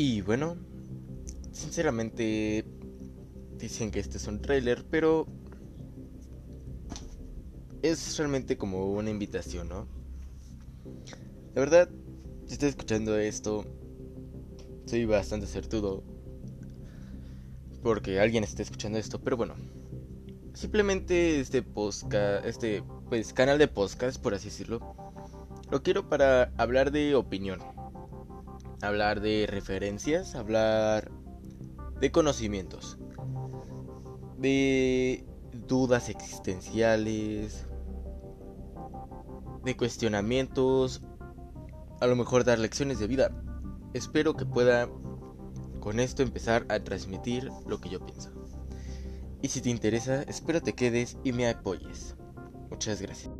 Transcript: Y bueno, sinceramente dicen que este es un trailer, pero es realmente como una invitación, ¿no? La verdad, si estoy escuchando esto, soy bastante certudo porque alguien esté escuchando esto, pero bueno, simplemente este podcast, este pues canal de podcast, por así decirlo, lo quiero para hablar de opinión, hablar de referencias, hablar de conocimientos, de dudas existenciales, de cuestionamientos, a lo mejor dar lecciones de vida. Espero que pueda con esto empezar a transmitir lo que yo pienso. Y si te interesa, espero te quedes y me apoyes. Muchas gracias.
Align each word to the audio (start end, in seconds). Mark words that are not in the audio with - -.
Y 0.00 0.20
bueno, 0.20 0.56
sinceramente 1.50 2.64
dicen 3.56 3.90
que 3.90 3.98
este 3.98 4.18
es 4.18 4.28
un 4.28 4.40
trailer, 4.40 4.84
pero 4.88 5.26
es 7.82 8.16
realmente 8.16 8.56
como 8.56 8.92
una 8.92 9.10
invitación, 9.10 9.68
¿no? 9.68 9.88
La 11.52 11.62
verdad, 11.62 11.90
si 12.46 12.52
estoy 12.52 12.68
escuchando 12.68 13.18
esto, 13.18 13.64
soy 14.86 15.04
bastante 15.04 15.48
certudo 15.48 16.04
porque 17.82 18.20
alguien 18.20 18.44
esté 18.44 18.62
escuchando 18.62 19.00
esto, 19.00 19.20
pero 19.20 19.36
bueno, 19.36 19.56
simplemente 20.54 21.40
este 21.40 21.62
podcast, 21.62 22.46
este 22.46 22.84
pues 23.08 23.32
canal 23.32 23.58
de 23.58 23.66
podcast, 23.66 24.22
por 24.22 24.32
así 24.32 24.44
decirlo, 24.44 24.94
lo 25.72 25.82
quiero 25.82 26.08
para 26.08 26.52
hablar 26.56 26.92
de 26.92 27.16
opinión, 27.16 27.58
hablar 28.82 29.20
de 29.20 29.46
referencias, 29.48 30.34
hablar 30.34 31.10
de 32.00 32.10
conocimientos, 32.10 32.98
de 34.38 35.24
dudas 35.66 36.08
existenciales, 36.08 37.66
de 39.64 39.76
cuestionamientos, 39.76 41.02
a 42.00 42.06
lo 42.06 42.16
mejor 42.16 42.44
dar 42.44 42.58
lecciones 42.58 42.98
de 42.98 43.06
vida. 43.06 43.30
Espero 43.94 44.36
que 44.36 44.46
pueda 44.46 44.88
con 45.80 46.00
esto 46.00 46.22
empezar 46.22 46.66
a 46.68 46.80
transmitir 46.80 47.50
lo 47.66 47.80
que 47.80 47.88
yo 47.88 48.04
pienso. 48.04 48.30
Y 49.42 49.48
si 49.48 49.60
te 49.60 49.70
interesa, 49.70 50.22
espero 50.22 50.60
te 50.60 50.74
quedes 50.74 51.16
y 51.24 51.32
me 51.32 51.48
apoyes. 51.48 52.16
Muchas 52.70 53.00
gracias. 53.00 53.30